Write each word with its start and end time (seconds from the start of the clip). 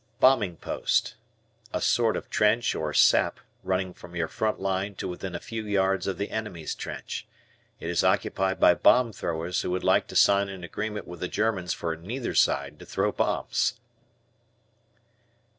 Bombing 0.19 0.57
Post. 0.57 1.13
A 1.71 1.79
sort 1.79 2.17
of 2.17 2.27
trench 2.31 2.73
or 2.73 2.91
sap 2.91 3.39
running 3.63 3.93
from 3.93 4.15
your 4.15 4.27
front 4.27 4.59
line 4.59 4.95
to 4.95 5.07
within 5.07 5.35
a 5.35 5.39
few 5.39 5.63
yards 5.63 6.07
of 6.07 6.17
the 6.17 6.31
enemy's 6.31 6.73
trench. 6.73 7.27
It 7.79 7.87
is 7.87 8.03
occupied 8.03 8.59
by 8.59 8.73
bomb 8.73 9.13
throwers 9.13 9.61
who 9.61 9.69
would 9.69 9.83
like 9.83 10.07
to 10.07 10.15
sign 10.15 10.49
an 10.49 10.63
agreement 10.63 11.05
with 11.05 11.19
the 11.19 11.27
Germans 11.27 11.75
for 11.75 11.95
neither 11.95 12.33
side 12.33 12.79
to 12.79 12.85
throw 12.87 13.11
bombs. 13.11 13.75